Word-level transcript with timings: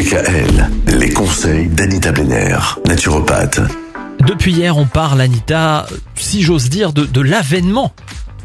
DKL, 0.00 0.70
les 0.98 1.10
conseils 1.10 1.66
d'Anita 1.66 2.10
Benner, 2.10 2.56
naturopathe. 2.86 3.60
Depuis 4.26 4.54
hier, 4.54 4.78
on 4.78 4.86
parle, 4.86 5.20
Anita, 5.20 5.84
si 6.14 6.40
j'ose 6.40 6.70
dire, 6.70 6.94
de, 6.94 7.20
l'avènement 7.20 7.92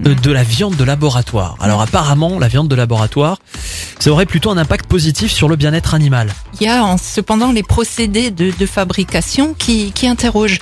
de 0.00 0.32
la 0.32 0.44
viande 0.44 0.76
de 0.76 0.84
laboratoire. 0.84 1.58
Alors 1.60 1.82
apparemment, 1.82 2.38
la 2.38 2.48
viande 2.48 2.68
de 2.68 2.74
laboratoire, 2.74 3.36
ça 4.02 4.10
aurait 4.10 4.26
plutôt 4.26 4.50
un 4.50 4.56
impact 4.56 4.86
positif 4.86 5.30
sur 5.30 5.48
le 5.48 5.54
bien-être 5.54 5.94
animal. 5.94 6.34
Il 6.60 6.66
y 6.66 6.68
a 6.68 6.84
en- 6.84 6.98
cependant 6.98 7.52
les 7.52 7.62
procédés 7.62 8.32
de, 8.32 8.66
fabrication 8.66 9.54
qui, 9.54 9.92
interrogent. 10.02 10.58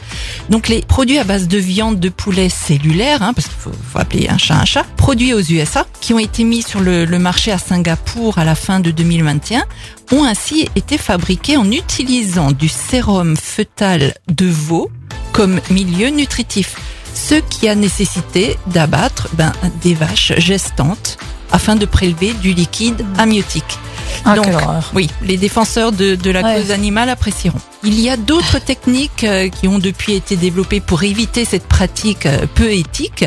Donc 0.50 0.68
les 0.68 0.82
produits 0.82 1.18
à 1.18 1.24
base 1.24 1.48
de 1.48 1.56
viande 1.56 1.98
de 1.98 2.10
poulet 2.10 2.50
cellulaire, 2.50 3.22
hein, 3.22 3.32
parce 3.32 3.48
qu'il 3.48 3.56
faut, 3.56 3.98
appeler 3.98 4.28
un 4.28 4.36
chat 4.36 4.56
un 4.56 4.66
chat, 4.66 4.84
produits 4.98 5.32
aux 5.32 5.40
USA, 5.40 5.86
qui 6.02 6.12
ont 6.12 6.18
été 6.18 6.44
mis 6.44 6.60
sur 6.60 6.80
le, 6.80 7.06
le 7.06 7.18
marché 7.18 7.50
à 7.50 7.56
Singapour 7.56 8.36
à 8.36 8.44
la 8.44 8.54
fin 8.54 8.78
de 8.78 8.90
2021, 8.90 9.64
ont 10.12 10.24
ainsi 10.24 10.68
été 10.76 10.98
fabriqués 10.98 11.56
en 11.56 11.70
utilisant 11.70 12.50
du 12.50 12.68
sérum 12.68 13.38
fœtal 13.38 14.12
de 14.28 14.46
veau 14.46 14.90
comme 15.32 15.60
milieu 15.70 16.08
nutritif, 16.08 16.76
ce 17.14 17.36
qui 17.36 17.70
a 17.70 17.74
nécessité 17.74 18.58
d'abattre 18.66 19.28
ben, 19.32 19.52
des 19.80 19.94
vaches 19.94 20.34
gestantes 20.36 21.16
afin 21.52 21.76
de 21.76 21.86
prélever 21.86 22.32
du 22.34 22.52
liquide 22.52 23.04
amniotique. 23.18 23.78
Ah, 24.24 24.34
Donc. 24.36 24.46
Oui, 24.94 25.08
les 25.22 25.36
défenseurs 25.36 25.92
de, 25.92 26.14
de 26.14 26.30
la 26.30 26.42
Ouais. 26.42 26.56
cause 26.60 26.70
animale 26.70 27.08
apprécieront. 27.08 27.60
Il 27.82 27.98
y 27.98 28.10
a 28.10 28.18
d'autres 28.18 28.58
techniques 28.58 29.24
euh, 29.24 29.48
qui 29.48 29.66
ont 29.66 29.78
depuis 29.78 30.12
été 30.12 30.36
développées 30.36 30.80
pour 30.80 31.02
éviter 31.02 31.46
cette 31.46 31.66
pratique 31.66 32.26
euh, 32.26 32.44
peu 32.54 32.70
éthique, 32.70 33.24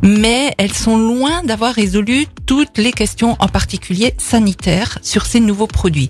mais 0.00 0.54
elles 0.56 0.72
sont 0.72 0.96
loin 0.96 1.42
d'avoir 1.44 1.74
résolu 1.74 2.26
toutes 2.46 2.78
les 2.78 2.92
questions, 2.92 3.36
en 3.40 3.48
particulier 3.48 4.14
sanitaires, 4.16 4.98
sur 5.02 5.26
ces 5.26 5.38
nouveaux 5.38 5.66
produits. 5.66 6.08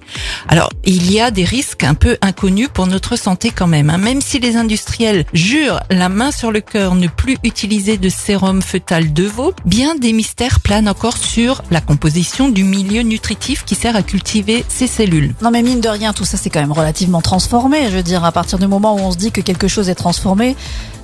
Alors, 0.49 0.71
il 0.85 1.11
y 1.13 1.21
a 1.21 1.33
des 1.33 1.43
risques 1.43 1.83
un 1.83 1.95
peu 1.95 2.17
inconnus 2.23 2.69
pour 2.73 2.87
notre 2.87 3.17
santé 3.17 3.51
quand 3.51 3.67
même. 3.67 3.91
hein. 3.91 3.99
Même 3.99 4.21
si 4.21 4.39
les 4.39 4.57
industriels 4.57 5.25
jurent 5.33 5.81
la 5.91 6.09
main 6.09 6.31
sur 6.31 6.53
le 6.53 6.61
cœur 6.61 6.95
ne 6.95 7.09
plus 7.09 7.39
utiliser 7.43 7.99
de 7.99 8.09
sérum 8.09 8.63
fœtal 8.63 9.13
de 9.13 9.25
veau, 9.25 9.53
bien 9.67 9.97
des 9.97 10.13
mystères 10.13 10.61
planent 10.61 10.89
encore 10.89 11.17
sur 11.17 11.63
la 11.73 11.81
composition 11.81 12.49
du 12.51 12.63
milieu 12.63 13.03
nutritif 13.03 13.65
qui 13.65 13.75
sert 13.75 13.97
à 13.97 14.03
cultiver 14.03 14.65
ces 14.69 14.87
cellules. 14.87 15.35
Non 15.43 15.51
mais 15.51 15.63
mine 15.63 15.81
de 15.81 15.89
rien, 15.89 16.13
tout 16.13 16.25
ça 16.25 16.37
c'est 16.37 16.51
quand 16.51 16.61
même 16.61 16.73
relativement 16.73 17.21
transformé. 17.21 17.80
Je 17.89 17.97
veux 17.97 18.03
dire, 18.03 18.25
à 18.25 18.33
partir 18.33 18.59
du 18.59 18.67
moment 18.67 18.95
où 18.95 18.99
on 18.99 19.13
se 19.13 19.17
dit 19.17 19.31
que 19.33 19.41
quelque 19.41 19.69
chose 19.69 19.89
est 19.89 19.95
transformé, 19.95 20.57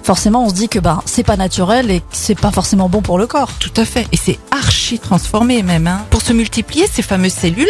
forcément 0.02 0.44
on 0.44 0.48
se 0.48 0.54
dit 0.54 0.68
que 0.68 0.78
ben 0.78 1.00
c'est 1.06 1.22
pas 1.24 1.36
naturel 1.36 1.90
et 1.90 2.00
que 2.00 2.06
c'est 2.12 2.38
pas 2.38 2.50
forcément 2.50 2.88
bon 2.88 3.02
pour 3.02 3.18
le 3.18 3.26
corps. 3.26 3.52
Tout 3.58 3.72
à 3.76 3.84
fait. 3.84 4.06
Et 4.12 4.16
c'est 4.16 4.38
archi 4.50 4.98
transformé 4.98 5.62
même. 5.62 5.86
hein. 5.86 6.04
Pour 6.10 6.22
se 6.22 6.32
multiplier, 6.32 6.86
ces 6.86 7.02
fameuses 7.02 7.32
cellules 7.34 7.68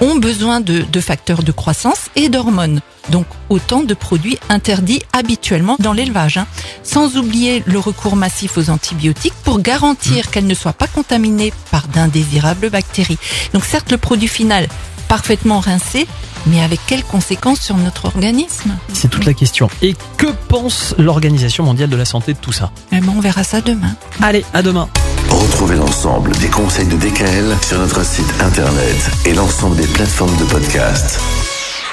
ont 0.00 0.16
besoin 0.16 0.60
de, 0.60 0.82
de 0.82 1.00
facteurs 1.00 1.42
de 1.44 1.52
croissance 1.52 2.10
et 2.16 2.28
d'hormones. 2.28 2.80
Donc 3.10 3.26
autant 3.48 3.82
de 3.82 3.94
produits 3.94 4.38
interdits 4.48 5.02
habituellement 5.12 5.76
dans 5.78 5.92
l'élevage. 5.92 6.38
hein. 6.38 6.46
Sans 6.82 7.16
oublier 7.16 7.62
le 7.66 7.78
recours 7.78 8.16
massif 8.16 8.58
aux 8.58 8.70
antibiotiques 8.70 9.34
pour 9.44 9.60
garantir 9.60 10.30
qu'elles 10.30 10.46
ne 10.46 10.54
soient 10.54 10.72
pas 10.72 10.86
contaminées 10.88 11.52
par 11.70 11.86
d'indésirables 11.88 12.70
bactéries. 12.70 13.18
Donc 13.52 13.64
certes, 13.64 13.92
le 13.92 13.98
produit 13.98 14.28
final 14.28 14.66
parfaitement 15.06 15.60
rincé, 15.60 16.06
mais 16.46 16.62
avec 16.62 16.80
quelles 16.86 17.04
conséquences 17.04 17.60
sur 17.60 17.76
notre 17.76 18.06
organisme 18.06 18.76
C'est 18.92 19.08
toute 19.08 19.24
la 19.24 19.34
question. 19.34 19.68
Et 19.82 19.94
que 20.16 20.26
pense 20.48 20.94
l'Organisation 20.98 21.64
mondiale 21.64 21.90
de 21.90 21.96
la 21.96 22.04
santé 22.04 22.32
de 22.34 22.38
tout 22.38 22.52
ça 22.52 22.70
Eh 22.92 23.00
ben, 23.00 23.12
On 23.16 23.20
verra 23.20 23.44
ça 23.44 23.60
demain. 23.60 23.94
Allez, 24.22 24.44
à 24.52 24.62
demain 24.62 24.88
Retrouvez 25.30 25.76
l'ensemble 25.76 26.32
des 26.36 26.48
conseils 26.48 26.86
de 26.86 26.96
DKL 26.96 27.56
sur 27.66 27.78
notre 27.78 28.04
site 28.04 28.32
internet 28.40 29.10
et 29.24 29.34
l'ensemble 29.34 29.76
des 29.76 29.86
plateformes 29.86 30.36
de 30.36 30.44
podcast. 30.44 31.20